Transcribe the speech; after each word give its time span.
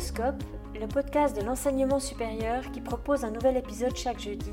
Pédoscope, 0.00 0.42
le 0.80 0.88
podcast 0.88 1.36
de 1.36 1.42
l'enseignement 1.42 2.00
supérieur 2.00 2.72
qui 2.72 2.80
propose 2.80 3.22
un 3.22 3.30
nouvel 3.30 3.58
épisode 3.58 3.94
chaque 3.94 4.18
jeudi, 4.18 4.50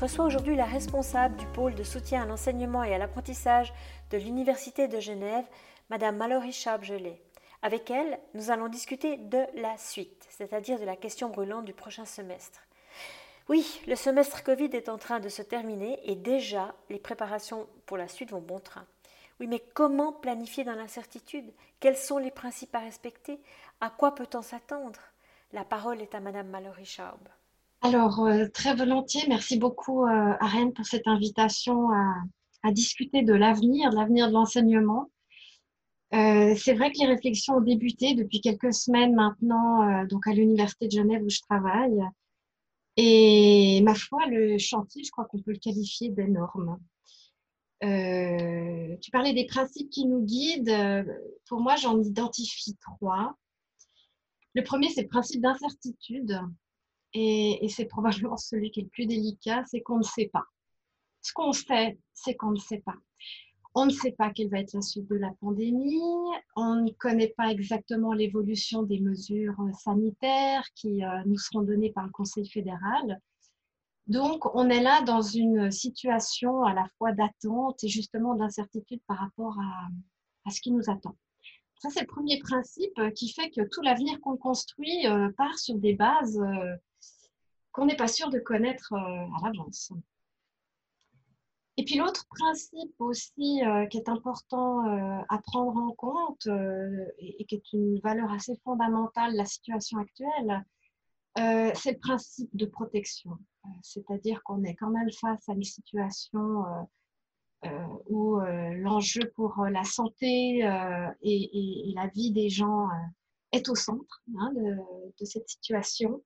reçoit 0.00 0.24
aujourd'hui 0.24 0.56
la 0.56 0.64
responsable 0.64 1.36
du 1.36 1.46
pôle 1.46 1.76
de 1.76 1.84
soutien 1.84 2.22
à 2.22 2.26
l'enseignement 2.26 2.82
et 2.82 2.92
à 2.92 2.98
l'apprentissage 2.98 3.72
de 4.10 4.18
l'Université 4.18 4.88
de 4.88 4.98
Genève, 4.98 5.44
Madame 5.88 6.16
Mallory 6.16 6.50
Sharp-Gelé. 6.50 7.22
Avec 7.62 7.92
elle, 7.92 8.18
nous 8.34 8.50
allons 8.50 8.66
discuter 8.66 9.18
de 9.18 9.40
la 9.54 9.76
suite, 9.76 10.26
c'est-à-dire 10.30 10.80
de 10.80 10.84
la 10.84 10.96
question 10.96 11.28
brûlante 11.28 11.64
du 11.64 11.74
prochain 11.74 12.04
semestre. 12.04 12.66
Oui, 13.48 13.80
le 13.86 13.94
semestre 13.94 14.42
Covid 14.42 14.70
est 14.72 14.88
en 14.88 14.98
train 14.98 15.20
de 15.20 15.28
se 15.28 15.42
terminer 15.42 16.00
et 16.10 16.16
déjà 16.16 16.74
les 16.90 16.98
préparations 16.98 17.68
pour 17.86 17.98
la 17.98 18.08
suite 18.08 18.32
vont 18.32 18.40
bon 18.40 18.58
train. 18.58 18.84
Oui, 19.40 19.46
mais 19.46 19.62
comment 19.74 20.12
planifier 20.12 20.64
dans 20.64 20.74
l'incertitude? 20.74 21.52
Quels 21.78 21.96
sont 21.96 22.18
les 22.18 22.30
principes 22.32 22.74
à 22.74 22.80
respecter? 22.80 23.38
À 23.80 23.90
quoi 23.90 24.14
peut-on 24.14 24.42
s'attendre? 24.42 25.00
La 25.52 25.64
parole 25.64 26.02
est 26.02 26.14
à 26.14 26.20
Madame 26.20 26.48
Mallory 26.48 26.84
Schaub. 26.84 27.28
Alors, 27.80 28.26
euh, 28.26 28.48
très 28.48 28.74
volontiers, 28.74 29.22
merci 29.28 29.56
beaucoup 29.56 30.04
euh, 30.04 30.34
Arène 30.40 30.72
pour 30.72 30.84
cette 30.84 31.06
invitation 31.06 31.90
à, 31.92 32.72
discuter 32.72 33.22
de 33.22 33.32
l'avenir, 33.32 33.90
de 33.90 33.96
l'avenir 33.96 34.28
de 34.28 34.32
l'enseignement. 34.32 35.08
Euh, 36.12 36.54
c'est 36.56 36.74
vrai 36.74 36.90
que 36.90 36.98
les 36.98 37.06
réflexions 37.06 37.54
ont 37.54 37.60
débuté 37.60 38.14
depuis 38.14 38.40
quelques 38.40 38.74
semaines 38.74 39.14
maintenant, 39.14 40.04
donc 40.04 40.26
à 40.26 40.32
l'Université 40.32 40.86
de 40.86 40.92
Genève 40.92 41.22
où 41.22 41.30
je 41.30 41.40
travaille. 41.40 42.02
Et 42.96 43.80
ma 43.84 43.94
foi, 43.94 44.26
le 44.26 44.58
chantier, 44.58 45.04
je 45.04 45.10
crois 45.10 45.24
qu'on 45.26 45.40
peut 45.40 45.52
le 45.52 45.58
qualifier 45.58 46.10
d'énorme. 46.10 46.78
Tu 49.00 49.10
parlais 49.10 49.32
des 49.32 49.46
principes 49.46 49.90
qui 49.90 50.06
nous 50.06 50.22
guident. 50.22 51.06
Pour 51.46 51.60
moi, 51.60 51.76
j'en 51.76 52.00
identifie 52.00 52.76
trois. 52.76 53.36
Le 54.54 54.62
premier, 54.62 54.88
c'est 54.90 55.02
le 55.02 55.08
principe 55.08 55.42
d'incertitude. 55.42 56.40
Et, 57.14 57.66
c'est 57.68 57.86
probablement 57.86 58.36
celui 58.36 58.70
qui 58.70 58.80
est 58.80 58.84
le 58.84 58.88
plus 58.88 59.06
délicat, 59.06 59.64
c'est 59.66 59.80
qu'on 59.80 59.98
ne 59.98 60.02
sait 60.02 60.30
pas. 60.32 60.44
Ce 61.22 61.32
qu'on 61.32 61.52
sait, 61.52 61.98
c'est 62.14 62.34
qu'on 62.34 62.52
ne 62.52 62.58
sait 62.58 62.82
pas. 62.84 62.96
On 63.74 63.86
ne 63.86 63.90
sait 63.90 64.12
pas 64.12 64.30
quelle 64.30 64.48
va 64.48 64.60
être 64.60 64.72
la 64.72 64.82
suite 64.82 65.08
de 65.08 65.16
la 65.16 65.30
pandémie. 65.40 66.00
On 66.56 66.76
ne 66.76 66.90
connaît 66.90 67.34
pas 67.36 67.50
exactement 67.50 68.12
l'évolution 68.12 68.82
des 68.82 68.98
mesures 68.98 69.56
sanitaires 69.78 70.66
qui 70.74 71.04
euh, 71.04 71.22
nous 71.26 71.38
seront 71.38 71.62
données 71.62 71.92
par 71.92 72.04
le 72.04 72.10
Conseil 72.10 72.48
fédéral. 72.48 73.20
Donc, 74.08 74.46
on 74.54 74.70
est 74.70 74.82
là 74.82 75.02
dans 75.02 75.20
une 75.20 75.70
situation 75.70 76.62
à 76.62 76.72
la 76.72 76.86
fois 76.96 77.12
d'attente 77.12 77.84
et 77.84 77.88
justement 77.88 78.34
d'incertitude 78.34 79.02
par 79.06 79.18
rapport 79.18 79.58
à, 79.60 80.50
ce 80.50 80.62
qui 80.62 80.72
nous 80.72 80.88
attend. 80.88 81.14
Ça, 81.80 81.90
c'est 81.90 82.00
le 82.00 82.06
premier 82.06 82.38
principe 82.38 82.98
qui 83.14 83.30
fait 83.30 83.50
que 83.50 83.60
tout 83.68 83.82
l'avenir 83.82 84.18
qu'on 84.22 84.38
construit 84.38 85.06
euh, 85.06 85.30
part 85.36 85.58
sur 85.58 85.76
des 85.76 85.94
bases 85.94 86.40
euh, 86.40 86.74
qu'on 87.70 87.84
n'est 87.84 87.96
pas 87.96 88.08
sûr 88.08 88.30
de 88.30 88.38
connaître 88.38 88.94
euh, 88.94 88.96
à 88.96 89.44
l'avance. 89.44 89.92
Et 91.76 91.84
puis 91.84 91.96
l'autre 91.96 92.26
principe 92.30 92.94
aussi 92.98 93.60
qui 93.90 93.96
est 93.96 94.08
important 94.08 94.82
à 95.28 95.38
prendre 95.38 95.76
en 95.76 95.92
compte 95.92 96.48
et, 97.18 97.44
qui 97.44 97.54
est 97.54 97.72
une 97.72 98.00
valeur 98.00 98.32
assez 98.32 98.56
fondamentale 98.64 99.30
de 99.30 99.36
la 99.36 99.44
situation 99.44 99.98
actuelle, 99.98 100.64
c'est 101.36 101.92
le 101.92 102.00
principe 102.00 102.50
de 102.56 102.66
protection. 102.66 103.38
Euh, 103.68 103.72
c'est-à-dire 103.82 104.42
qu'on 104.42 104.62
est 104.64 104.74
quand 104.74 104.90
même 104.90 105.10
face 105.10 105.48
à 105.48 105.52
une 105.52 105.62
situation 105.62 106.64
euh, 106.64 106.82
euh, 107.66 107.86
où 108.08 108.38
l'enjeu 108.38 109.32
pour 109.34 109.64
la 109.64 109.84
santé 109.84 110.58
et, 111.22 111.92
la 111.94 112.06
vie 112.08 112.30
des 112.30 112.48
gens 112.48 112.86
est 113.50 113.68
au 113.68 113.74
centre 113.74 114.22
hein, 114.38 114.52
de, 114.54 115.24
cette 115.24 115.48
situation 115.48 116.22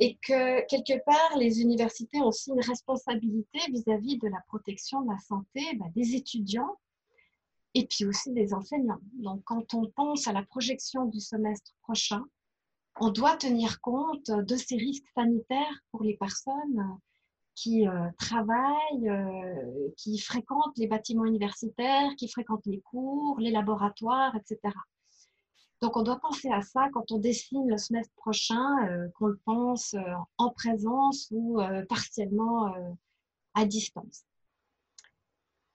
et 0.00 0.16
que 0.16 0.66
quelque 0.66 1.04
part, 1.04 1.36
les 1.36 1.60
universités 1.60 2.20
ont 2.20 2.28
aussi 2.28 2.50
une 2.50 2.60
responsabilité 2.60 3.58
vis-à-vis 3.70 4.18
de 4.18 4.28
la 4.28 4.40
protection 4.48 5.02
de 5.02 5.10
la 5.10 5.18
santé 5.18 5.60
bah, 5.76 5.86
des 5.94 6.14
étudiants 6.14 6.76
et 7.74 7.86
puis 7.86 8.04
aussi 8.06 8.32
des 8.32 8.54
enseignants. 8.54 9.00
Donc, 9.14 9.42
quand 9.44 9.74
on 9.74 9.88
pense 9.90 10.26
à 10.26 10.32
la 10.32 10.42
projection 10.42 11.04
du 11.04 11.20
semestre 11.20 11.72
prochain, 11.82 12.24
on 13.00 13.10
doit 13.10 13.36
tenir 13.36 13.80
compte 13.80 14.30
de 14.30 14.56
ces 14.56 14.76
risques 14.76 15.08
sanitaires 15.14 15.80
pour 15.90 16.02
les 16.02 16.16
personnes 16.16 16.98
qui 17.58 17.88
euh, 17.88 18.08
travaillent, 18.18 19.08
euh, 19.08 19.90
qui 19.96 20.18
fréquentent 20.18 20.78
les 20.78 20.86
bâtiments 20.86 21.24
universitaires, 21.24 22.14
qui 22.16 22.28
fréquentent 22.28 22.66
les 22.66 22.80
cours, 22.80 23.38
les 23.40 23.50
laboratoires, 23.50 24.34
etc. 24.36 24.72
Donc 25.80 25.96
on 25.96 26.02
doit 26.02 26.20
penser 26.20 26.50
à 26.50 26.62
ça 26.62 26.88
quand 26.92 27.10
on 27.10 27.18
dessine 27.18 27.68
le 27.68 27.76
semestre 27.76 28.14
prochain, 28.14 28.88
euh, 28.88 29.08
qu'on 29.16 29.26
le 29.26 29.40
pense 29.44 29.96
en 30.36 30.50
présence 30.50 31.28
ou 31.32 31.60
partiellement 31.88 32.72
à 33.54 33.64
distance. 33.64 34.24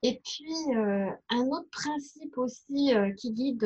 Et 0.01 0.21
puis, 0.23 0.75
un 0.75 1.47
autre 1.47 1.69
principe 1.71 2.37
aussi 2.37 2.93
qui 3.17 3.31
guide 3.31 3.63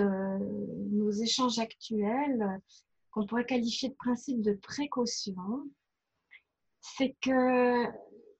nos 0.92 1.10
échanges 1.10 1.58
actuels, 1.58 2.62
qu'on 3.18 3.26
pourrait 3.26 3.46
qualifier 3.46 3.90
de 3.90 3.96
principe 3.96 4.42
de 4.44 4.54
précaution, 4.54 5.68
c'est 6.82 7.16
que 7.20 7.86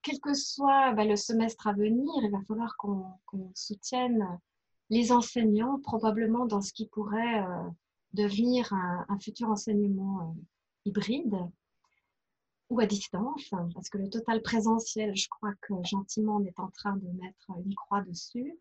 quel 0.04 0.20
que 0.20 0.36
soit 0.36 0.94
bah, 0.94 1.04
le 1.04 1.16
semestre 1.16 1.66
à 1.66 1.74
venir, 1.74 2.14
il 2.22 2.30
va 2.30 2.42
falloir 2.48 2.78
qu'on 2.78 3.52
soutienne 3.56 4.40
les 4.92 5.12
enseignants 5.12 5.80
probablement 5.80 6.46
dans 6.46 6.62
ce 6.62 6.72
qui 6.74 6.88
pourrait 6.88 7.40
euh, 7.40 7.70
devenir 8.14 8.72
un, 8.72 9.20
futur 9.20 9.50
enseignement 9.50 10.22
euh, 10.22 10.42
hybride 10.86 11.36
ou 12.70 12.80
à 12.80 12.86
distance, 12.86 13.50
parce 13.74 13.90
que 13.90 13.98
le 13.98 14.10
total 14.10 14.44
présentiel, 14.44 15.16
je 15.16 15.28
crois 15.28 15.54
que 15.62 15.74
gentiment 15.86 16.36
on 16.36 16.46
est 16.46 16.60
en 16.60 16.70
train 16.70 16.98
de 16.98 17.08
mettre 17.20 17.52
une 17.66 17.74
croix 17.74 18.02
dessus. 18.02 18.56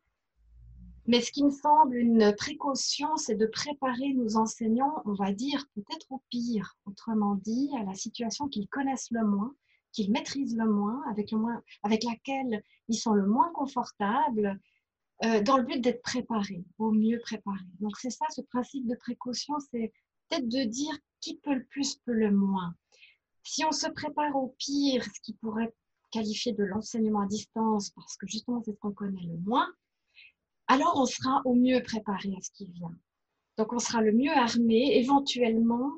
Mais 1.09 1.21
ce 1.21 1.31
qui 1.31 1.45
me 1.45 1.51
semble 1.51 1.97
une 1.97 2.35
précaution, 2.37 3.17
c'est 3.17 3.37
de 3.37 3.47
préparer 3.47 4.13
nos 4.15 4.37
enseignants, 4.37 5.03
on 5.05 5.15
va 5.15 5.33
dire, 5.33 5.65
peut-être 5.75 6.11
au 6.11 6.21
pire, 6.31 6.77
autrement 6.85 7.37
dit, 7.37 7.71
à 7.79 7.85
la 7.85 7.95
situation 7.95 8.49
qu'ils 8.49 8.69
connaissent 8.69 9.11
le 9.13 9.25
moins, 9.25 9.55
qu'ils 9.93 10.11
maîtrisent 10.11 10.57
le 10.57 10.69
moins, 10.69 11.01
avec, 11.09 11.31
le 11.31 11.39
moins, 11.39 11.63
avec 11.85 12.03
laquelle 12.03 12.63
ils 12.89 12.99
sont 12.99 13.13
le 13.13 13.25
moins 13.25 13.53
confortables, 13.53 14.59
euh, 15.25 15.41
dans 15.43 15.57
le 15.59 15.63
but 15.63 15.81
d'être 15.81 16.03
préparés, 16.03 16.65
au 16.79 16.91
mieux 16.91 17.21
préparés. 17.21 17.65
Donc 17.81 17.97
c'est 17.99 18.11
ça, 18.11 18.27
ce 18.31 18.41
principe 18.43 18.89
de 18.89 18.97
précaution, 18.97 19.55
c'est 19.71 19.93
peut-être 20.29 20.49
de 20.49 20.65
dire 20.65 20.95
qui 21.21 21.37
peut 21.37 21.55
le 21.55 21.65
plus, 21.67 21.97
peut 22.05 22.13
le 22.13 22.33
moins. 22.33 22.75
Si 23.45 23.65
on 23.65 23.71
se 23.71 23.89
prépare 23.89 24.35
au 24.35 24.57
pire, 24.59 25.05
ce 25.05 25.21
qui 25.21 25.35
pourrait 25.35 25.73
qualifier 26.11 26.53
de 26.53 26.65
l'enseignement 26.65 27.21
à 27.21 27.27
distance, 27.27 27.91
parce 27.91 28.17
que 28.17 28.27
justement 28.27 28.61
c'est 28.65 28.73
ce 28.73 28.79
qu'on 28.79 28.93
connaît 28.93 29.23
le 29.23 29.39
moins, 29.39 29.69
alors 30.69 30.95
on 30.97 31.07
sera 31.07 31.43
au 31.45 31.55
mieux 31.55 31.83
préparé 31.83 32.35
à 32.37 32.41
ce 32.41 32.51
qui 32.51 32.67
vient. 32.67 32.95
Donc 33.57 33.73
on 33.73 33.79
sera 33.79 34.03
le 34.03 34.13
mieux 34.13 34.33
armé 34.33 34.99
éventuellement 34.99 35.93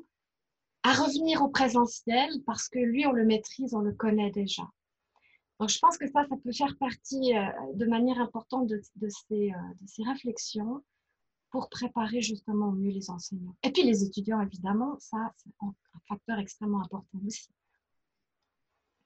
à 0.83 0.93
revenir 0.93 1.41
au 1.41 1.49
présentiel 1.49 2.29
parce 2.45 2.69
que 2.69 2.79
lui, 2.79 3.05
on 3.05 3.11
le 3.11 3.25
maîtrise, 3.25 3.73
on 3.73 3.81
le 3.81 3.93
connaît 3.93 4.31
déjà. 4.31 4.63
Donc 5.59 5.69
je 5.69 5.79
pense 5.79 5.97
que 5.97 6.07
ça, 6.07 6.25
ça 6.29 6.35
peut 6.41 6.53
faire 6.53 6.77
partie 6.77 7.37
euh, 7.37 7.45
de 7.73 7.85
manière 7.85 8.19
importante 8.19 8.67
de, 8.67 8.81
ces, 9.09 9.51
euh, 9.51 9.73
de 9.81 9.87
ces 9.87 10.03
réflexions 10.03 10.81
pour 11.49 11.69
préparer 11.69 12.21
justement 12.21 12.69
au 12.69 12.71
mieux 12.71 12.91
les 12.91 13.09
enseignants. 13.09 13.55
Et 13.63 13.71
puis 13.71 13.83
les 13.83 14.03
étudiants, 14.03 14.39
évidemment, 14.39 14.97
ça, 14.99 15.33
c'est 15.37 15.51
un 15.61 15.73
facteur 16.07 16.39
extrêmement 16.39 16.81
important 16.81 17.19
aussi. 17.25 17.49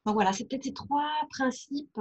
Donc 0.06 0.16
voilà, 0.16 0.34
c'est 0.34 0.46
peut-être 0.46 0.66
ces 0.66 0.74
trois 0.74 1.10
principes 1.30 2.00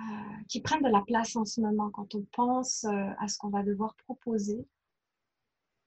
euh, 0.00 0.42
qui 0.48 0.60
prennent 0.60 0.82
de 0.82 0.88
la 0.88 1.02
place 1.02 1.36
en 1.36 1.44
ce 1.44 1.60
moment 1.60 1.90
quand 1.90 2.14
on 2.14 2.24
pense 2.32 2.84
euh, 2.84 3.10
à 3.18 3.28
ce 3.28 3.36
qu'on 3.36 3.50
va 3.50 3.62
devoir 3.62 3.94
proposer 3.96 4.66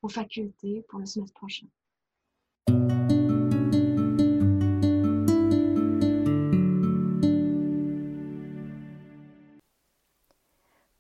aux 0.04 0.10
facultés 0.10 0.86
pour 0.88 1.00
le 1.00 1.06
semestre 1.06 1.34
prochain. 1.34 1.68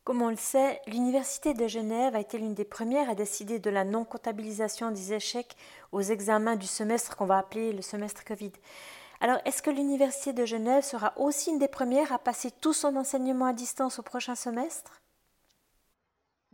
Comme 0.04 0.21
on 0.21 0.30
le 0.30 0.36
sait, 0.36 0.81
l'Université 0.88 1.54
de 1.54 1.68
Genève 1.68 2.16
a 2.16 2.19
été 2.19 2.38
l'une 2.38 2.54
des 2.54 2.66
premières 2.66 3.09
à 3.09 3.16
décider 3.16 3.59
de 3.59 3.69
la 3.69 3.83
non-comptabilisation 3.83 4.92
des 4.92 5.13
échecs 5.13 5.56
aux 5.92 6.01
examens 6.01 6.56
du 6.56 6.68
semestre 6.68 7.16
qu'on 7.16 7.25
va 7.25 7.38
appeler 7.38 7.74
le 7.74 7.81
semestre 7.81 8.25
Covid. 8.25 8.51
Alors, 9.23 9.37
est-ce 9.45 9.61
que 9.61 9.69
l'Université 9.69 10.33
de 10.33 10.45
Genève 10.45 10.83
sera 10.83 11.17
aussi 11.17 11.49
une 11.49 11.57
des 11.57 11.69
premières 11.69 12.11
à 12.11 12.19
passer 12.19 12.51
tout 12.51 12.73
son 12.73 12.97
enseignement 12.97 13.45
à 13.45 13.53
distance 13.53 13.97
au 13.97 14.03
prochain 14.03 14.35
semestre? 14.35 15.01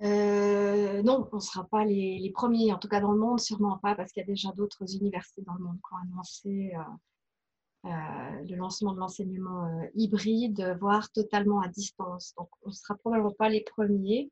Euh, 0.04 1.02
non, 1.02 1.28
on 1.32 1.38
ne 1.38 1.42
sera 1.42 1.64
pas 1.64 1.84
les, 1.84 2.32
premiers, 2.32 2.72
en 2.72 2.78
tout 2.78 2.88
cas 2.88 3.02
dans 3.02 3.12
le 3.12 3.18
monde, 3.18 3.40
sûrement 3.40 3.80
pas, 3.80 3.96
parce 3.96 4.12
qu'il 4.12 4.22
y 4.22 4.24
a 4.24 4.28
déjà 4.28 4.52
d'autres 4.52 4.84
universités 4.96 5.42
dans 5.42 5.56
le 5.56 5.64
monde 5.64 5.78
qui 5.78 5.94
ont 5.96 6.14
annoncé 6.14 6.72
euh, 6.76 7.90
euh, 7.90 8.46
le 8.48 8.56
lancement 8.56 8.94
de 8.94 9.00
l'enseignement 9.00 9.68
hybride, 9.96 10.78
voire 10.80 11.10
totalement 11.12 11.62
à 11.62 11.70
distance. 11.70 12.36
Donc, 12.38 12.50
on 12.62 12.70
ne 12.70 12.74
sera 12.76 12.94
probablement 12.98 13.34
pas 13.34 13.50
les 13.50 13.62
premiers. 13.62 14.30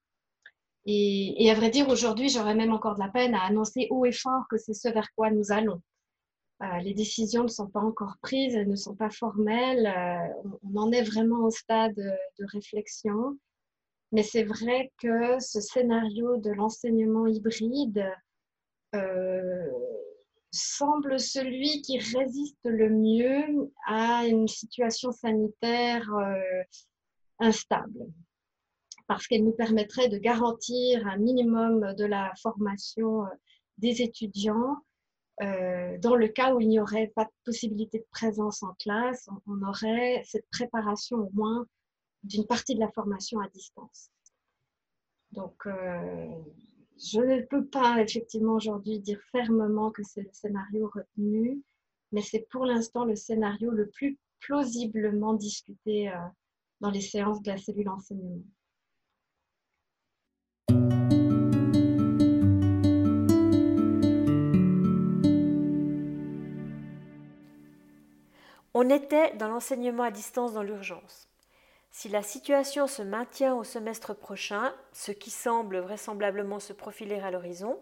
Et, 0.85 1.49
à 1.49 1.55
vrai 1.55 1.71
dire, 1.71 1.89
aujourd'hui, 1.89 2.29
j'aurais 2.29 2.53
même 2.53 2.71
encore 2.71 2.93
de 2.93 2.99
la 2.99 3.09
peine 3.09 3.33
à 3.33 3.41
annoncer 3.41 3.87
haut 3.89 4.05
et 4.05 4.11
fort 4.11 4.43
que 4.47 4.59
c'est 4.59 4.75
ce 4.75 4.89
vers 4.89 5.11
quoi 5.15 5.31
nous 5.31 5.51
allons. 5.51 5.81
Euh, 6.63 6.80
les 6.80 6.94
décisions 6.95 7.44
ne 7.44 7.50
sont 7.50 7.68
pas 7.68 7.81
encore 7.81 8.18
prises, 8.21 8.56
elles 8.56 8.68
ne 8.68 8.75
sont 8.75 8.95
pas 8.95 9.12
formelles. 9.12 9.86
Euh, 9.86 10.50
on, 10.63 10.77
en 10.77 10.92
est 10.92 11.04
vraiment 11.04 11.45
au 11.45 11.51
stade 11.51 11.95
de, 11.95 12.45
réflexion. 12.51 13.38
Mais 14.12 14.24
c'est 14.24 14.44
vrai 14.44 14.92
que 14.98 15.39
ce 15.39 15.62
scénario 15.62 16.38
de 16.38 16.50
l'enseignement 16.51 17.27
hybride 17.27 18.06
euh, 18.95 19.68
semble 20.51 21.19
celui 21.19 21.81
qui 21.81 22.00
résiste 22.00 22.57
le 22.63 22.89
mieux 22.89 23.71
à 23.86 24.25
une 24.25 24.48
situation 24.48 25.12
sanitaire 25.12 26.09
instable 27.39 28.07
parce 29.07 29.27
qu'elle 29.27 29.44
nous 29.44 29.54
permettrait 29.54 30.09
de 30.09 30.18
garantir 30.18 31.06
un 31.07 31.18
minimum 31.18 31.94
de 31.95 32.06
la 32.06 32.31
formation 32.42 33.24
des 33.77 34.01
étudiants. 34.01 34.77
Euh, 35.41 35.97
dans 35.99 36.15
le 36.15 36.27
cas 36.27 36.55
où 36.55 36.61
il 36.61 36.67
n'y 36.67 36.79
aurait 36.79 37.11
pas 37.15 37.25
de 37.25 37.31
possibilité 37.45 37.99
de 37.99 38.07
présence 38.09 38.63
en 38.63 38.73
classe, 38.79 39.29
on, 39.45 39.61
aurait 39.61 40.23
cette 40.25 40.49
préparation 40.49 41.17
au 41.17 41.29
moins 41.33 41.67
d'une 42.23 42.45
partie 42.45 42.73
de 42.73 42.79
la 42.79 42.91
formation 42.91 43.39
à 43.39 43.47
distance. 43.49 44.09
Donc, 45.31 45.67
euh, 45.67 46.27
je 46.97 47.19
ne 47.19 47.41
peux 47.41 47.65
pas 47.65 48.01
effectivement 48.01 48.53
aujourd'hui 48.53 48.99
dire 48.99 49.21
fermement 49.31 49.91
que 49.91 50.01
c'est 50.03 50.21
le 50.21 50.29
scénario 50.31 50.89
retenu, 50.93 51.61
mais 52.11 52.21
c'est 52.21 52.47
pour 52.49 52.65
l'instant 52.65 53.05
le 53.05 53.15
scénario 53.15 53.69
le 53.69 53.87
plus 53.89 54.17
plausiblement 54.39 55.33
discuté 55.35 56.11
dans 56.79 56.89
les 56.89 57.01
séances 57.01 57.41
de 57.41 57.51
la 57.51 57.57
cellule 57.57 57.89
enseignement. 57.89 58.43
On 68.73 68.89
était 68.89 69.33
dans 69.35 69.47
l'enseignement 69.47 70.03
à 70.03 70.11
distance 70.11 70.53
dans 70.53 70.63
l'urgence. 70.63 71.27
Si 71.91 72.09
la 72.09 72.21
situation 72.21 72.85
se 72.85 73.01
maintient 73.01 73.55
au 73.55 73.63
semestre 73.63 74.13
prochain, 74.13 74.73
ce 74.93 75.11
qui 75.11 75.31
semble 75.31 75.79
vraisemblablement 75.79 76.59
se 76.59 76.73
profiler 76.73 77.19
à 77.19 77.31
l'horizon, 77.31 77.79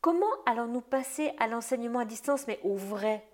comment 0.00 0.30
allons-nous 0.46 0.80
passer 0.80 1.32
à 1.38 1.48
l'enseignement 1.48 2.00
à 2.00 2.04
distance 2.04 2.46
mais 2.46 2.60
au 2.62 2.76
vrai? 2.76 3.26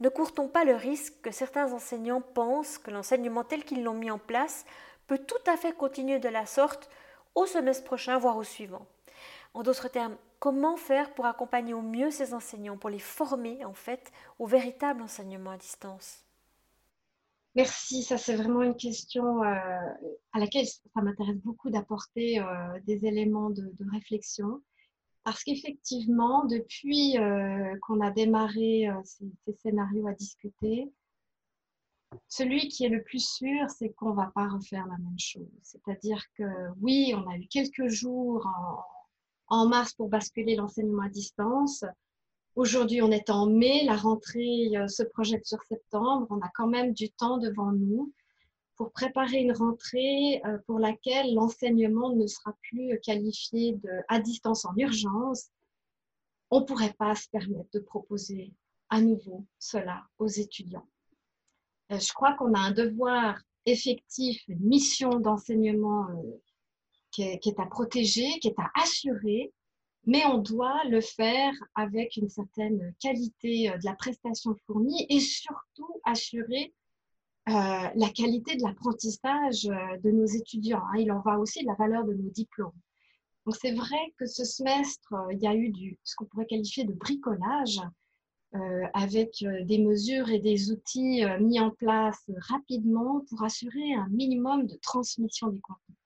Ne 0.00 0.08
court-on 0.08 0.48
pas 0.48 0.64
le 0.64 0.74
risque 0.74 1.20
que 1.22 1.30
certains 1.30 1.72
enseignants 1.72 2.22
pensent 2.22 2.78
que 2.78 2.90
l'enseignement 2.90 3.44
tel 3.44 3.64
qu'ils 3.64 3.84
l'ont 3.84 3.94
mis 3.94 4.10
en 4.10 4.18
place 4.18 4.64
peut 5.06 5.18
tout 5.18 5.34
à 5.46 5.56
fait 5.56 5.76
continuer 5.76 6.18
de 6.18 6.28
la 6.28 6.46
sorte 6.46 6.88
au 7.34 7.46
semestre 7.46 7.84
prochain, 7.84 8.18
voire 8.18 8.36
au 8.36 8.44
suivant 8.44 8.86
En 9.54 9.62
d'autres 9.62 9.88
termes, 9.88 10.16
comment 10.40 10.76
faire 10.76 11.14
pour 11.14 11.26
accompagner 11.26 11.74
au 11.74 11.80
mieux 11.80 12.10
ces 12.10 12.34
enseignants, 12.34 12.76
pour 12.76 12.90
les 12.90 12.98
former 12.98 13.64
en 13.64 13.72
fait 13.72 14.12
au 14.40 14.46
véritable 14.46 15.00
enseignement 15.00 15.52
à 15.52 15.56
distance? 15.56 16.24
Merci, 17.54 18.02
ça 18.02 18.18
c'est 18.18 18.34
vraiment 18.34 18.62
une 18.62 18.76
question 18.76 19.44
euh, 19.44 19.46
à 20.32 20.40
laquelle 20.40 20.66
ça 20.66 21.00
m'intéresse 21.02 21.38
beaucoup 21.38 21.70
d'apporter 21.70 22.40
euh, 22.40 22.80
des 22.84 23.06
éléments 23.06 23.50
de, 23.50 23.72
réflexion. 23.92 24.60
Parce 25.22 25.44
qu'effectivement, 25.44 26.44
depuis 26.46 27.16
euh, 27.16 27.78
qu'on 27.82 28.00
a 28.00 28.10
démarré 28.10 28.88
ces, 29.04 29.24
ces, 29.46 29.52
scénarios 29.54 30.08
à 30.08 30.12
discuter, 30.12 30.92
celui 32.28 32.68
qui 32.68 32.84
est 32.84 32.88
le 32.88 33.02
plus 33.04 33.24
sûr, 33.24 33.70
c'est 33.70 33.90
qu'on 33.90 34.10
ne 34.10 34.16
va 34.16 34.32
pas 34.34 34.48
refaire 34.48 34.86
la 34.86 34.98
même 34.98 35.18
chose. 35.18 35.48
C'est-à-dire 35.62 36.22
que 36.36 36.44
oui, 36.80 37.14
on 37.16 37.26
a 37.30 37.36
eu 37.36 37.46
quelques 37.46 37.86
jours 37.86 38.46
en, 38.46 38.93
en 39.48 39.68
mars 39.68 39.94
pour 39.94 40.08
basculer 40.08 40.56
l'enseignement 40.56 41.02
à 41.02 41.08
distance. 41.08 41.84
Aujourd'hui, 42.56 43.02
on 43.02 43.10
est 43.10 43.30
en 43.30 43.46
mai, 43.46 43.82
la 43.84 43.96
rentrée 43.96 44.70
euh, 44.76 44.86
se 44.86 45.02
projette 45.02 45.44
sur 45.44 45.62
septembre. 45.64 46.26
On 46.30 46.40
a 46.40 46.50
quand 46.54 46.68
même 46.68 46.92
du 46.92 47.10
temps 47.10 47.38
devant 47.38 47.72
nous 47.72 48.12
pour 48.76 48.92
préparer 48.92 49.38
une 49.38 49.52
rentrée 49.52 50.40
euh, 50.44 50.58
pour 50.66 50.78
laquelle 50.78 51.34
l'enseignement 51.34 52.14
ne 52.14 52.26
sera 52.26 52.54
plus 52.62 52.98
qualifié 53.00 53.72
de 53.72 53.90
à 54.08 54.20
distance 54.20 54.64
en 54.64 54.74
urgence. 54.76 55.48
On 56.50 56.60
ne 56.60 56.64
pourrait 56.64 56.94
pas 56.96 57.14
se 57.16 57.28
permettre 57.28 57.70
de 57.72 57.80
proposer 57.80 58.52
à 58.88 59.00
nouveau 59.00 59.44
cela 59.58 60.04
aux 60.18 60.28
étudiants. 60.28 60.86
Euh, 61.90 61.98
je 61.98 62.12
crois 62.12 62.34
qu'on 62.34 62.54
a 62.54 62.60
un 62.60 62.72
devoir 62.72 63.40
effectif, 63.66 64.42
une 64.46 64.60
mission 64.60 65.18
d'enseignement 65.18 66.06
qui 67.14 67.22
est, 67.22 67.60
à 67.60 67.66
protéger, 67.66 68.26
qui 68.40 68.48
est 68.48 68.58
à 68.58 68.70
assurer, 68.82 69.52
mais 70.06 70.24
on 70.26 70.38
doit 70.38 70.82
le 70.88 71.00
faire 71.00 71.52
avec 71.74 72.16
une 72.16 72.28
certaine 72.28 72.94
qualité 73.00 73.70
euh, 73.70 73.78
de 73.78 73.84
la 73.84 73.94
prestation 73.94 74.54
fournie 74.66 75.06
et 75.08 75.20
surtout 75.20 76.00
assurer 76.04 76.74
euh, 77.48 77.52
la 77.52 78.08
qualité 78.14 78.56
de 78.56 78.62
l'apprentissage 78.62 79.66
euh, 79.66 79.96
de 80.02 80.10
nos 80.10 80.26
étudiants. 80.26 80.82
Hein. 80.92 80.98
Il 80.98 81.12
en 81.12 81.20
va 81.20 81.38
aussi 81.38 81.62
de 81.62 81.66
la 81.66 81.74
valeur 81.74 82.04
de 82.04 82.14
nos 82.14 82.30
diplômes. 82.30 82.72
Donc 83.46 83.56
c'est 83.56 83.72
vrai 83.72 84.14
que 84.18 84.26
ce 84.26 84.44
semestre, 84.44 85.14
il 85.30 85.38
y 85.38 85.46
a 85.46 85.54
eu 85.54 85.98
ce 86.02 86.16
qu'on 86.16 86.24
pourrait 86.24 86.46
qualifier 86.46 86.84
de 86.84 86.92
bricolage, 86.92 87.80
avec 88.92 89.44
des 89.62 89.78
mesures 89.78 90.30
et 90.30 90.38
des 90.38 90.70
outils 90.70 91.24
mis 91.40 91.58
en 91.58 91.72
place 91.72 92.30
rapidement 92.48 93.24
pour 93.28 93.42
assurer 93.42 93.94
un 93.94 94.06
minimum 94.10 94.68
de 94.68 94.76
transmission 94.76 95.48
des 95.48 95.58
contenus. 95.58 95.98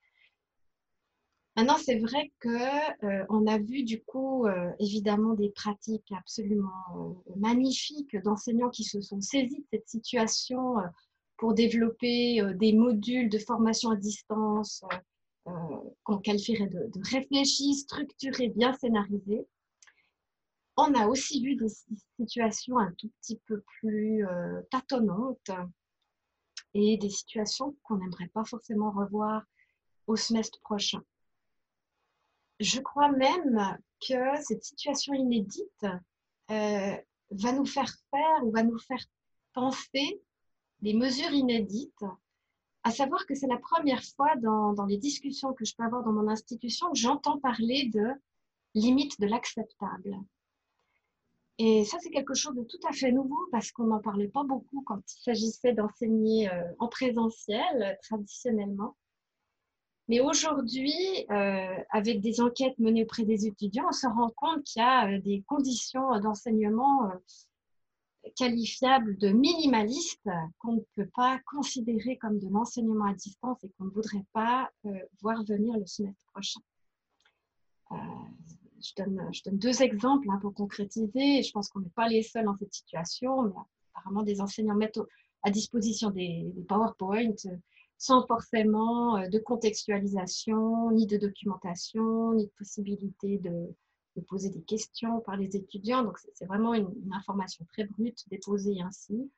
Maintenant, 1.58 1.76
c'est 1.76 1.99
vrai 1.99 2.31
qu'on 2.40 2.52
euh, 2.52 3.46
a 3.49 3.58
vu 3.58 3.82
du 3.82 4.00
coup 4.05 4.46
euh, 4.46 4.70
évidemment 4.78 5.34
des 5.34 5.50
pratiques 5.50 6.12
absolument 6.16 6.70
euh, 6.94 7.32
magnifiques 7.34 8.16
d'enseignants 8.22 8.70
qui 8.70 8.84
se 8.84 9.00
sont 9.00 9.20
saisis 9.20 9.58
de 9.58 9.66
cette 9.72 9.88
situation 9.88 10.76
pour 11.37 11.55
développer 11.55 12.40
des 12.55 12.72
modules 12.72 13.28
de 13.28 13.40
formation 13.40 13.90
à 13.90 13.96
distance 13.96 14.84
qu'on 16.05 16.19
qualifierait 16.19 16.69
de, 16.69 16.78
de, 16.94 17.10
réfléchis, 17.10 17.75
structurés, 17.75 18.50
bien 18.50 18.72
scénarisés. 18.75 19.44
On 20.76 20.94
a 20.94 21.08
aussi 21.08 21.43
vu 21.43 21.56
des 21.56 21.72
situations 22.20 22.78
un 22.78 22.93
tout 22.93 23.11
petit 23.20 23.40
peu 23.46 23.64
plus 23.81 24.25
tâtonnantes 24.70 25.50
et 26.75 26.99
des 26.99 27.11
situations 27.11 27.76
qu'on 27.82 27.96
n'aimerait 27.96 28.28
pas 28.28 28.44
forcément 28.44 28.92
revoir 28.92 29.42
au 30.06 30.14
semestre 30.14 30.61
prochain 30.61 31.02
je 32.61 32.81
crois 32.81 33.11
même 33.12 33.79
que 34.00 34.15
cette 34.43 34.65
situation 34.65 35.15
inédite 35.15 35.87
euh, 36.50 36.97
va 37.31 37.53
nous 37.53 37.67
faire 37.67 37.93
faire 38.11 38.45
ou 38.45 38.50
va 38.50 38.62
nous 38.62 38.79
faire 38.79 39.05
penser 39.53 40.23
des 40.81 40.95
mesures 40.95 41.33
inédites, 41.33 42.05
à 42.85 42.91
savoir 42.91 43.27
que 43.27 43.35
c'est 43.35 43.49
la 43.49 43.59
première 43.59 44.03
fois 44.03 44.37
dans, 44.37 44.73
dans, 44.73 44.87
les 44.87 44.99
discussions 44.99 45.53
que 45.53 45.65
je 45.65 45.75
peux 45.75 45.83
avoir 45.83 46.05
dans 46.05 46.12
mon 46.12 46.29
institution 46.29 46.91
que 46.93 46.99
j'entends 46.99 47.38
parler 47.41 47.91
de 47.93 48.07
limite 48.75 49.21
de 49.21 49.27
l'acceptable. 49.27 50.17
Et 51.59 51.85
ça, 51.85 51.99
c'est 52.00 52.11
quelque 52.11 52.35
chose 52.35 52.55
de 52.55 52.62
tout 52.62 52.79
à 52.88 52.93
fait 52.93 53.11
nouveau 53.11 53.49
parce 53.50 53.73
qu'on 53.73 53.85
n'en 53.85 53.99
parlait 53.99 54.29
pas 54.29 54.45
beaucoup 54.45 54.83
quand 54.83 55.00
il 55.12 55.23
s'agissait 55.23 55.73
d'enseigner 55.73 56.49
euh, 56.49 56.62
en 56.79 56.87
présentiel 56.87 57.99
traditionnellement. 58.03 58.97
Mais 60.09 60.21
aujourd'hui, 60.21 60.95
euh, 61.31 61.77
avec 61.91 62.21
des 62.21 62.41
enquêtes 62.41 62.79
menées 62.79 63.05
auprès 63.05 63.25
des 63.25 63.47
étudiants, 63.47 63.88
on 63.88 63.93
se 63.93 64.07
rend 64.07 64.31
compte 64.31 64.65
qu'il 64.65 64.81
y 64.81 64.85
a 64.85 65.07
euh, 65.07 65.21
des 65.21 65.45
conditions 65.47 66.19
d'enseignement 66.21 67.11
euh, 67.11 68.31
qualifiables 68.35 69.19
de 69.19 69.29
minimalistes 69.29 70.29
qu'on 70.59 70.77
ne 70.77 70.81
peut 70.97 71.11
pas 71.15 71.38
considérer 71.47 72.17
comme 72.17 72.38
de 72.38 72.49
l'enseignement 72.49 73.05
à 73.05 73.15
distance 73.15 73.62
et 73.65 73.71
qu'on 73.77 73.85
ne 73.85 73.91
voudrait 73.91 74.25
pas 74.33 74.71
voir 75.23 75.45
venir 75.45 75.79
le 75.79 75.87
semestre 75.87 76.25
prochain. 76.33 76.61
Je 77.91 78.93
donne, 78.97 79.59
deux 79.59 79.83
exemples 79.83 80.29
hein, 80.31 80.38
pour 80.43 80.53
concrétiser. 80.53 81.43
Je 81.43 81.50
pense 81.53 81.69
qu'on 81.71 81.81
n'est 81.81 81.88
pas 81.91 82.09
les 82.09 82.23
seuls 82.23 82.45
dans 82.45 82.57
cette 82.57 82.75
situation. 82.75 83.55
Apparemment, 83.95 84.23
des 84.23 84.41
enseignants 84.41 84.75
mettent 84.77 85.00
à 85.43 85.50
disposition 85.50 86.11
des, 86.11 86.53
des 86.55 86.65
PowerPoint 86.65 87.35
sans 87.99 88.25
forcément 88.26 89.17
euh, 89.17 89.28
de 89.28 89.38
contextualisation, 89.38 90.90
ni 90.93 91.07
de 91.07 91.17
documentation, 91.17 92.33
ni 92.33 92.47
de 92.47 92.52
possibilité 92.52 93.38
de, 93.38 93.75
poser 94.26 94.50
des 94.50 94.62
questions 94.62 95.21
par 95.21 95.37
les 95.37 95.55
étudiants. 95.55 96.02
Donc, 96.02 96.19
c'est 96.35 96.47
vraiment 96.47 96.75
une, 96.75 96.88
information 97.12 97.64
très 97.73 97.85
brute 97.85 98.25
déposée 98.31 98.81
ainsi. 98.83 99.31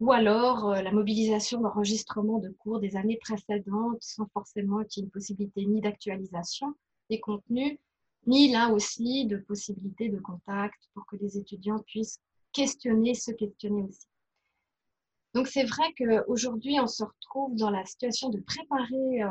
Ou 0.00 0.12
alors 0.12 0.70
euh, 0.70 0.82
la 0.82 0.90
mobilisation 0.90 1.60
d'enregistrement 1.60 2.38
de 2.38 2.48
cours 2.48 2.80
des 2.80 2.96
années 2.96 3.18
précédentes 3.20 4.02
sans 4.02 4.26
forcément 4.32 4.82
qu'il 4.84 5.02
y 5.02 5.04
ait 5.04 5.06
une 5.06 5.10
possibilité 5.10 5.66
ni 5.66 5.80
d'actualisation 5.80 6.74
des 7.10 7.20
contenus, 7.20 7.78
ni 8.26 8.50
là 8.50 8.70
aussi 8.72 9.26
de 9.26 9.36
possibilité 9.36 10.08
de 10.08 10.18
contact 10.18 10.80
pour 10.94 11.04
que 11.06 11.16
les 11.16 11.36
étudiants 11.36 11.78
puissent 11.86 12.18
questionner, 12.52 13.14
se 13.14 13.32
questionner 13.32 13.82
aussi. 13.82 14.06
Donc 15.34 15.48
c'est 15.48 15.64
vrai 15.64 15.92
qu'aujourd'hui, 15.98 16.78
on 16.80 16.86
se 16.86 17.02
retrouve 17.02 17.56
dans 17.56 17.70
la 17.70 17.84
situation 17.84 18.28
de 18.30 18.38
préparer 18.38 19.22
euh, 19.22 19.28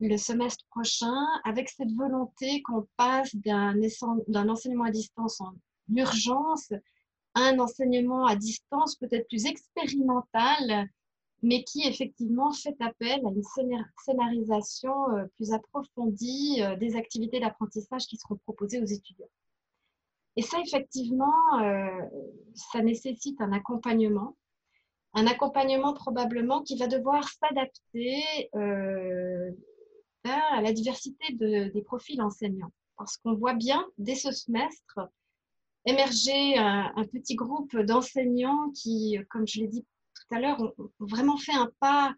le 0.00 0.16
semestre 0.16 0.64
prochain 0.70 1.14
avec 1.44 1.68
cette 1.68 1.92
volonté 1.92 2.62
qu'on 2.62 2.88
passe 2.96 3.36
d'un 3.36 4.48
enseignement 4.48 4.84
à 4.84 4.90
distance 4.90 5.40
en 5.42 5.52
urgence 5.94 6.72
à 7.34 7.40
un 7.50 7.58
enseignement 7.58 8.24
à 8.24 8.34
distance 8.34 8.96
peut-être 8.96 9.28
plus 9.28 9.44
expérimental, 9.44 10.88
mais 11.42 11.64
qui 11.64 11.86
effectivement 11.86 12.50
fait 12.52 12.76
appel 12.80 13.20
à 13.26 13.28
une 13.28 13.42
scénarisation 14.06 15.10
euh, 15.10 15.26
plus 15.36 15.52
approfondie 15.52 16.62
euh, 16.62 16.76
des 16.76 16.96
activités 16.96 17.40
d'apprentissage 17.40 18.06
qui 18.06 18.16
seront 18.16 18.36
proposées 18.36 18.80
aux 18.80 18.86
étudiants. 18.86 19.28
Et 20.38 20.42
ça, 20.42 20.58
effectivement, 20.60 21.32
ça 22.52 22.82
nécessite 22.82 23.40
un 23.40 23.52
accompagnement, 23.52 24.36
un 25.16 25.26
accompagnement 25.26 25.94
probablement 25.94 26.62
qui 26.62 26.76
va 26.76 26.86
devoir 26.86 27.28
s'adapter 27.28 28.22
à 30.24 30.60
la 30.60 30.72
diversité 30.72 31.32
des 31.32 31.82
profils 31.82 32.22
enseignants. 32.22 32.72
Parce 32.96 33.16
qu'on 33.16 33.34
voit 33.34 33.54
bien, 33.54 33.84
dès 33.98 34.14
ce 34.14 34.30
semestre, 34.30 35.00
émerger 35.86 36.58
un, 36.58 37.04
petit 37.12 37.34
groupe 37.34 37.76
d'enseignants 37.76 38.70
qui, 38.74 39.18
comme 39.30 39.46
je 39.46 39.60
l'ai 39.60 39.68
dit 39.68 39.82
tout 40.14 40.34
à 40.34 40.40
l'heure, 40.40 40.60
ont, 40.60 40.90
vraiment 40.98 41.36
fait 41.36 41.54
un 41.54 41.70
pas 41.80 42.14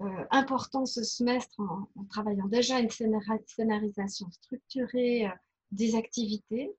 euh, 0.00 0.24
important 0.30 0.86
ce 0.86 1.02
semestre 1.02 1.60
en, 1.60 2.04
travaillant 2.04 2.46
déjà 2.46 2.78
une 2.78 2.90
scénarisation 2.90 4.30
structurée 4.30 5.26
euh, 5.26 5.30
des 5.72 5.96
activités. 5.96 6.72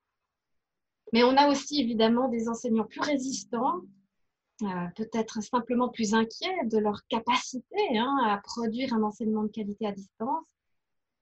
Mais 1.12 1.24
on 1.24 1.36
a 1.36 1.50
aussi 1.50 1.82
évidemment 1.82 2.29
des 2.29 2.48
enseignants 2.48 2.86
plus 2.86 3.01
résistants, 3.01 3.82
euh, 4.62 4.88
peut-être 4.96 5.42
simplement 5.42 5.89
plus 5.89 6.13
inquiets 6.13 6.66
de 6.66 6.78
leur 6.78 7.06
capacité 7.08 7.98
hein, 7.98 8.18
à 8.25 8.38
produire 8.38 8.94
un 8.94 9.04
enseignement 9.04 9.44
de 9.44 9.50
qualité 9.50 9.88
à 9.88 9.92
distance. 9.92 10.44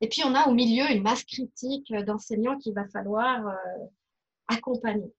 Et 0.01 0.09
puis, 0.09 0.21
on 0.25 0.33
a 0.35 0.47
au 0.47 0.53
milieu 0.53 0.89
une 0.91 1.03
masse 1.03 1.23
critique 1.23 1.93
d'enseignants 1.93 2.57
qu'il 2.57 2.73
va 2.73 2.87
falloir 2.87 3.47
euh, 3.47 3.85
accompagner. 4.47 5.11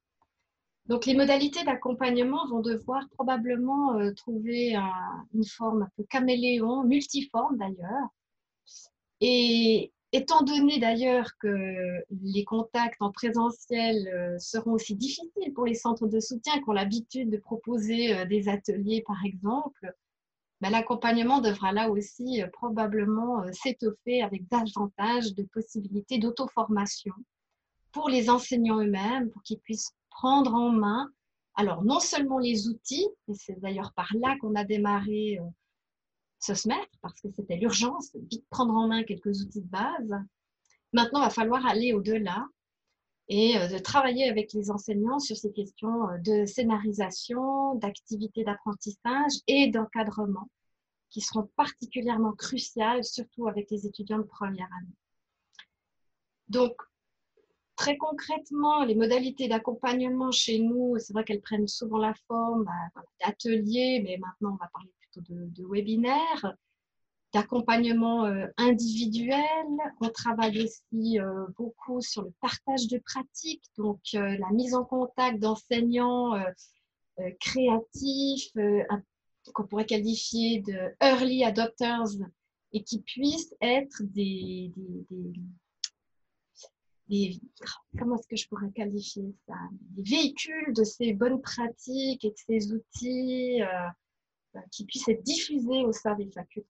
Donc, 0.87 1.07
les 1.07 1.15
modalités 1.15 1.65
d'accompagnement 1.65 2.49
vont 2.49 2.61
devoir 2.61 3.09
probablement 3.11 3.99
euh, 3.99 4.13
trouver 4.15 4.75
une 5.35 5.45
forme 5.45 5.83
un 5.83 5.89
peu 5.97 6.05
caméléon, 6.05 6.85
multiforme 6.85 7.57
d'ailleurs. 7.59 8.09
Et 9.21 9.93
étant 10.13 10.43
donné 10.43 10.79
d'ailleurs 10.79 11.31
que 11.39 12.03
les 12.11 12.45
contacts 12.45 13.01
en 13.01 13.13
présentiel 13.13 14.09
euh, 14.09 14.39
seront 14.39 14.73
aussi 14.73 14.95
difficiles 14.95 15.53
pour 15.55 15.67
les 15.67 15.75
centres 15.75 16.07
de 16.07 16.21
soutien 16.21 16.55
qui 16.55 16.69
ont 16.69 16.73
l'habitude 16.73 17.31
de 17.31 17.39
proposer 17.39 18.25
des 18.27 18.49
ateliers, 18.49 19.03
par 19.07 19.25
exemple, 19.25 19.95
ben, 20.61 20.71
l'accompagnement 20.71 21.41
devra 21.41 21.73
là 21.73 21.89
aussi 21.89 22.43
euh, 22.43 22.49
probablement 22.49 23.43
euh, 23.43 23.53
s'étoffer 23.53 24.23
avec 24.23 24.49
davantage 24.49 25.35
de 25.35 25.45
possibilités 25.45 26.19
d'auto-formation 26.19 27.15
pour 27.93 28.09
les 28.09 28.29
enseignants 28.29 28.81
eux-mêmes, 28.81 29.31
pour 29.31 29.43
qu'ils 29.43 29.61
puissent 29.61 29.93
prendre 30.11 30.55
en 30.55 30.71
main, 30.71 31.11
alors 31.55 31.85
non 31.85 32.01
seulement 32.01 32.39
les 32.39 32.67
outils, 32.69 33.07
et 33.29 33.35
c'est 33.35 33.59
d'ailleurs 33.61 33.93
par 33.95 34.13
là 34.21 34.37
qu'on 34.41 34.57
a 34.57 34.65
démarré 34.65 35.39
euh, 35.41 35.45
ce 36.41 36.55
semestre, 36.55 36.99
parce 37.03 37.21
que 37.21 37.29
c'était 37.31 37.57
l'urgence, 37.57 38.11
vite 38.31 38.47
prendre 38.51 38.75
en 38.75 38.89
main 38.89 39.03
quelques 39.03 39.43
outils 39.43 39.63
de 39.63 39.69
base. 39.69 40.15
Maintenant, 40.93 41.21
il 41.21 41.25
va 41.25 41.31
falloir 41.31 41.67
aller 41.67 41.93
au-delà 41.93 42.47
et 43.29 43.55
de 43.55 43.79
travailler 43.79 44.29
avec 44.29 44.53
les 44.55 44.71
enseignants 44.71 45.19
sur 45.19 45.37
ces 45.37 45.53
questions 45.53 46.07
de 46.25 46.47
scénarisation, 46.47 47.75
d'activité 47.75 48.45
d'apprentissage 48.45 49.33
et 49.47 49.69
d'encadrement 49.69 50.49
qui 51.11 51.21
seront 51.21 51.49
particulièrement 51.57 52.33
cruciales, 52.33 53.05
surtout 53.05 53.49
avec 53.49 53.71
les 53.71 53.87
étudiants 53.87 54.19
de 54.19 54.25
première 54.25 54.69
année. 54.81 54.95
Donc, 56.49 56.75
très 57.79 57.97
concrètement, 57.97 58.85
les 58.85 58.97
modalités 58.97 59.49
d'accompagnement 59.49 60.33
chez 60.33 60.59
nous, 60.59 60.99
c'est 60.99 61.13
vrai 61.13 61.25
qu'elles 61.25 61.41
prennent 61.41 61.69
souvent 61.69 61.99
la 61.99 62.13
forme 62.27 62.65
bah, 62.65 63.03
d'ateliers, 63.25 64.03
mais 64.05 64.19
maintenant 64.19 64.53
on 64.55 64.57
va 64.57 64.69
parler 64.73 64.93
plutôt 64.99 65.21
de, 65.33 65.65
webinaires, 65.65 66.57
d'accompagnement 67.33 68.25
euh, 68.25 68.49
individuel. 68.57 69.67
On 70.01 70.09
travaille 70.11 70.61
aussi 70.65 71.21
euh, 71.21 71.47
beaucoup 71.57 72.01
sur 72.01 72.23
le 72.23 72.33
partage 72.41 72.89
de 72.89 72.99
pratiques, 72.99 73.65
donc 73.77 74.01
euh, 74.15 74.37
la 74.37 74.51
mise 74.51 74.75
en 74.75 74.85
contact 74.85 75.39
d'enseignants 75.39 76.35
créatifs, 77.41 78.53
qu'on 79.55 79.67
pourrait 79.67 79.87
qualifier 79.87 80.61
de 80.61 80.95
early 81.01 81.45
adopters 81.45 82.07
et 82.73 82.83
qui 82.83 83.01
puissent 83.01 83.55
être 83.61 84.03
des, 84.03 84.73
des, 84.77 85.33
comment 87.99 88.17
est-ce 88.17 88.29
que 88.29 88.37
je 88.37 88.49
pourrais 88.49 88.71
qualifier 88.71 89.35
ça? 89.47 89.55
Des 89.97 90.03
véhicules 90.03 90.73
de 90.75 90.85
ces 90.85 91.13
bonnes 91.15 91.41
pratiques 91.41 92.25
et 92.25 92.31
de 92.31 92.37
ces 92.37 92.73
outils 92.73 93.63
euh, 93.63 94.61
qui 94.71 94.85
puissent 94.85 95.09
être 95.09 95.23
diffusés 95.23 95.85
au 95.85 95.93
sein 95.93 96.15
des 96.15 96.31
facultés. 96.31 96.69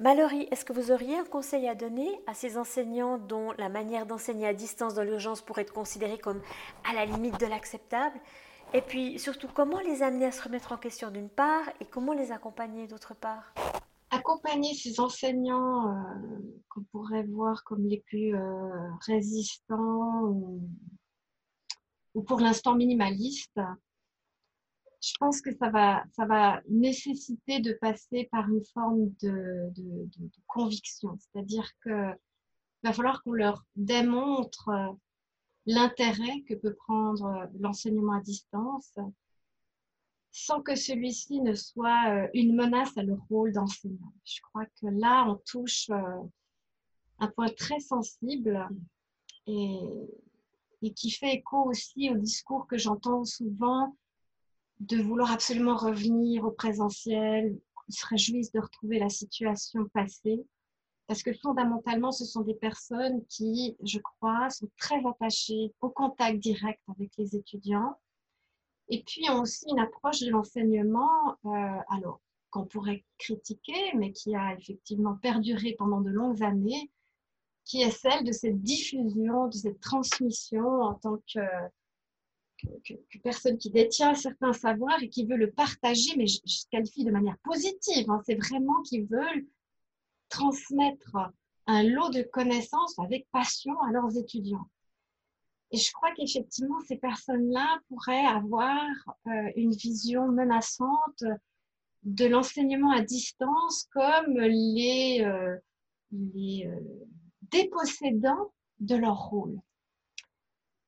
Mallory, 0.00 0.46
est-ce 0.52 0.64
que 0.64 0.72
vous 0.72 0.92
auriez 0.92 1.18
un 1.18 1.24
conseil 1.24 1.66
à 1.66 1.74
donner 1.74 2.08
à 2.28 2.34
ces 2.34 2.56
enseignants 2.56 3.18
dont 3.18 3.52
la 3.58 3.68
manière 3.68 4.06
d'enseigner 4.06 4.46
à 4.46 4.54
distance 4.54 4.94
dans 4.94 5.02
l'urgence 5.02 5.42
pourrait 5.42 5.62
être 5.62 5.72
considérée 5.72 6.18
comme 6.18 6.40
à 6.88 6.94
la 6.94 7.04
limite 7.04 7.40
de 7.40 7.46
l'acceptable? 7.46 8.16
Et 8.74 8.82
puis 8.82 9.18
surtout, 9.18 9.48
comment 9.48 9.80
les 9.80 10.02
amener 10.02 10.26
à 10.26 10.32
se 10.32 10.42
remettre 10.42 10.72
en 10.72 10.76
question 10.76 11.10
d'une 11.10 11.30
part 11.30 11.68
et 11.80 11.86
comment 11.86 12.12
les 12.12 12.32
accompagner 12.32 12.86
d'autre 12.86 13.14
part? 13.14 13.54
Accompagner 14.10 14.74
ces 14.74 15.00
enseignants 15.00 15.88
euh, 15.88 16.38
qu'on 16.68 16.82
pourrait 16.84 17.24
voir 17.24 17.64
comme 17.64 17.86
les 17.86 18.00
plus 18.06 18.34
euh, 18.34 18.90
résistants 19.06 20.24
ou 22.14 22.22
pour 22.26 22.40
l'instant 22.40 22.74
minimalistes, 22.74 23.60
je 25.00 25.12
pense 25.20 25.40
que 25.40 25.54
ça 25.56 25.70
va, 25.70 26.02
ça 26.16 26.26
va 26.26 26.60
nécessiter 26.68 27.60
de 27.60 27.72
passer 27.74 28.28
par 28.30 28.48
une 28.48 28.64
forme 28.74 29.10
de, 29.22 29.72
conviction. 30.46 31.16
C'est-à-dire 31.18 31.70
qu'il 31.82 32.16
va 32.82 32.92
falloir 32.92 33.22
qu'on 33.22 33.32
leur 33.32 33.64
démontre 33.76 34.68
euh, 34.68 34.92
l'intérêt 35.68 36.40
que 36.48 36.54
peut 36.54 36.74
prendre 36.74 37.26
euh, 37.26 37.46
l'enseignement 37.60 38.14
à 38.14 38.20
distance 38.20 38.94
sans 40.32 40.62
que 40.62 40.74
celui-ci 40.74 41.40
ne 41.42 41.54
soit 41.54 42.10
euh, 42.10 42.28
une 42.32 42.56
menace 42.56 42.96
à 42.96 43.02
leur 43.02 43.18
rôle 43.28 43.52
d'enseignant. 43.52 44.12
Je 44.24 44.40
crois 44.40 44.64
que 44.64 44.86
là, 44.86 45.26
on 45.28 45.36
touche 45.46 45.90
un 47.18 47.28
point 47.28 47.50
très 47.50 47.80
sensible 47.80 48.66
et, 49.46 49.78
qui 50.94 51.10
fait 51.10 51.34
écho 51.34 51.68
aussi 51.68 52.10
au 52.10 52.16
discours 52.16 52.66
que 52.66 52.78
j'entends 52.78 53.24
souvent 53.24 53.94
de 54.80 54.96
vouloir 54.96 55.32
absolument 55.32 55.76
revenir 55.76 56.44
au 56.44 56.50
présentiel. 56.50 57.58
Se 57.90 58.06
réjouissent 58.06 58.52
de 58.52 58.60
retrouver 58.60 58.98
la 58.98 59.08
situation 59.08 59.86
passée. 59.88 60.46
Parce 61.08 61.22
que 61.22 61.32
fondamentalement, 61.32 62.12
ce 62.12 62.26
sont 62.26 62.42
des 62.42 62.54
personnes 62.54 63.24
qui, 63.28 63.76
je 63.82 63.98
crois, 63.98 64.50
sont 64.50 64.68
très 64.76 65.00
attachées 65.06 65.72
au 65.80 65.88
contact 65.88 66.38
direct 66.38 66.80
avec 66.94 67.10
les 67.16 67.34
étudiants. 67.34 67.98
Et 68.90 69.02
puis, 69.02 69.28
ont 69.30 69.40
aussi 69.40 69.64
une 69.70 69.78
approche 69.78 70.20
de 70.20 70.30
l'enseignement, 70.30 71.36
euh, 71.46 71.80
alors, 71.88 72.20
qu'on 72.50 72.66
pourrait 72.66 73.04
critiquer, 73.16 73.94
mais 73.94 74.12
qui 74.12 74.36
a 74.36 74.54
effectivement 74.54 75.16
perduré 75.16 75.74
pendant 75.78 76.02
de 76.02 76.10
longues 76.10 76.42
années, 76.42 76.90
qui 77.64 77.80
est 77.80 77.90
celle 77.90 78.24
de 78.24 78.32
cette 78.32 78.60
diffusion, 78.62 79.48
de 79.48 79.54
cette 79.54 79.80
transmission 79.80 80.66
en 80.82 80.94
tant 80.94 81.16
que 81.32 81.40
personne 83.22 83.56
qui 83.56 83.70
détient 83.70 84.14
certains 84.14 84.52
savoirs 84.52 85.02
et 85.02 85.08
qui 85.08 85.24
veut 85.24 85.36
le 85.36 85.50
partager, 85.50 86.16
mais 86.16 86.26
je, 86.26 86.38
qualifie 86.70 87.04
de 87.04 87.10
manière 87.10 87.38
positive. 87.44 88.10
Hein. 88.10 88.20
c'est 88.26 88.34
vraiment 88.34 88.82
qu'ils 88.82 89.06
veulent 89.06 89.46
transmettre 90.28 91.16
un 91.66 91.82
lot 91.82 92.10
de 92.10 92.22
connaissances 92.22 92.98
avec 92.98 93.28
passion 93.30 93.80
à 93.82 93.92
leurs 93.92 94.16
étudiants. 94.16 94.68
Et 95.70 95.76
je 95.76 95.92
crois 95.92 96.12
qu'effectivement, 96.12 96.80
ces 96.86 96.96
personnes-là 96.96 97.78
pourraient 97.88 98.24
avoir 98.24 98.82
euh, 99.26 99.52
une 99.54 99.72
vision 99.72 100.28
menaçante 100.28 101.24
de 102.04 102.24
l'enseignement 102.24 102.90
à 102.90 103.02
distance 103.02 103.86
comme 103.92 104.38
les, 104.38 105.20
euh, 105.22 105.56
les 106.10 106.66
euh, 106.66 106.80
dépossédants 107.42 108.52
de 108.80 108.96
leur 108.96 109.18
rôle. 109.28 109.58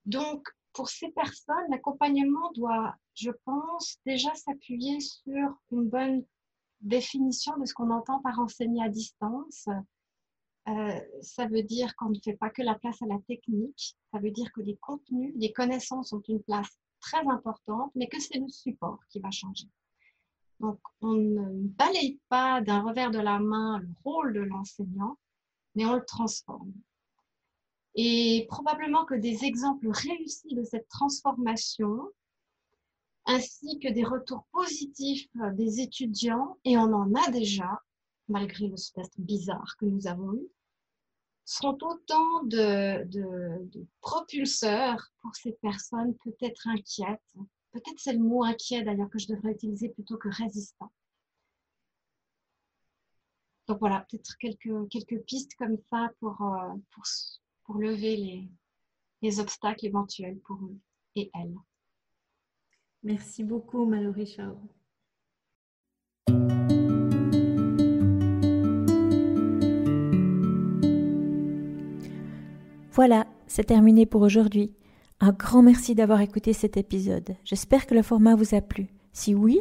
Donc, 0.07 0.49
pour 0.73 0.89
ces 0.89 1.11
personnes, 1.11 1.71
l'accompagnement 1.71 2.51
doit, 2.55 2.95
je 3.15 3.31
pense, 3.45 3.99
déjà 4.07 4.35
s'appuyer 4.35 4.99
sur 5.01 5.59
une 5.73 5.89
bonne 5.89 6.25
définition 6.81 7.57
de 7.59 7.65
ce 7.65 7.75
qu'on 7.75 7.91
entend 7.91 8.21
par 8.21 8.39
enseigner 8.39 8.83
à 8.83 8.89
distance, 8.89 9.69
euh, 10.69 11.01
ça 11.23 11.47
veut 11.47 11.63
dire 11.63 11.95
qu'on 11.97 12.11
ne 12.11 12.19
fait 12.23 12.37
pas 12.37 12.51
que 12.51 12.63
la 12.63 12.75
place 12.75 13.01
à 13.03 13.07
la 13.07 13.19
technique, 13.27 13.97
ça 14.13 14.19
veut 14.19 14.31
dire 14.31 14.51
que 14.53 14.61
les 14.61 14.77
contenus, 14.77 15.33
les 15.37 15.53
connaissances 15.53 16.13
ont 16.13 16.23
une 16.29 16.43
place 16.43 16.79
très 17.01 17.27
importante, 17.27 17.91
mais 17.95 18.09
que 18.09 18.21
c'est 18.21 18.39
le 18.39 18.49
support 18.49 18.99
qui 19.09 19.21
va 19.21 19.31
changer. 19.31 19.69
Donc, 20.61 20.79
on 21.01 21.15
ne 21.15 21.69
balaye 21.69 22.21
pas 22.29 22.61
d'un 22.61 22.83
revers 22.83 23.11
de 23.11 23.19
la 23.19 23.39
main 23.39 23.79
le 23.79 23.89
rôle 24.05 24.35
de 24.35 24.41
l'enseignant, 24.41 25.17
mais 25.75 25.87
on 25.87 25.95
le 25.95 26.05
transforme. 26.05 26.73
Et 27.95 28.47
probablement 28.49 29.05
que 29.07 29.15
des 29.15 29.45
exemples 29.45 29.89
réussis 29.89 30.55
de 30.55 30.63
cette 30.63 30.89
transformation, 30.89 32.11
ainsi 33.27 33.79
que 33.79 33.89
des 33.89 34.05
retours 34.05 34.45
positifs 34.53 35.29
des 35.55 35.81
étudiants, 35.81 36.59
et 36.65 36.77
on 36.77 36.93
en 36.93 37.15
a 37.15 37.31
déjà, 37.31 37.83
malgré 38.29 38.67
le 38.69 38.77
test 38.77 39.13
bizarre 39.19 39.77
que 39.79 39.87
nous 39.87 40.07
avons 40.07 40.35
eu, 40.35 40.49
seront 41.45 41.79
autant 41.83 42.45
de, 42.45 43.05
propulseurs 44.01 45.13
pour 45.21 45.35
ces 45.35 45.53
personnes 45.53 46.15
peut-être 46.25 46.69
inquiètes. 46.69 47.35
Peut-être 47.73 47.99
c'est 47.99 48.13
le 48.13 48.21
mot 48.21 48.45
inquiet 48.45 48.83
d'ailleurs 48.83 49.11
que 49.11 49.19
je 49.19 49.29
devrais 49.29 49.53
utiliser 49.53 49.89
plutôt 49.89 50.17
que 50.17 50.29
résistant. 50.29 50.93
Donc 53.67 53.79
voilà, 53.79 54.07
peut-être 54.09 54.37
quelques, 54.39 55.23
pistes 55.25 55.55
comme 55.57 55.77
ça 55.91 56.11
pour, 56.19 56.41
euh, 56.43 57.79
lever 57.79 58.49
les 59.23 59.39
obstacles 59.39 59.87
éventuels 59.87 60.41
pour 60.41 60.57
eux 60.57 60.77
et 61.15 61.31
elles. 61.35 61.57
Merci 63.03 63.45
beaucoup, 63.45 63.87
Mallory 63.87 64.27
Chao. 64.27 64.57
Voilà, 72.93 73.27
c'est 73.47 73.65
terminé 73.65 74.05
pour 74.05 74.21
aujourd'hui. 74.21 74.75
Un 75.21 75.33
grand 75.33 75.63
merci 75.63 75.95
d'avoir 75.95 76.21
écouté 76.21 76.53
cet 76.53 76.77
épisode. 76.77 77.37
J'espère 77.45 77.87
que 77.87 77.95
le 77.95 78.03
format 78.03 78.35
vous 78.35 78.55
a 78.55 78.61
plu. 78.61 78.89
Si 79.13 79.35
oui, 79.35 79.61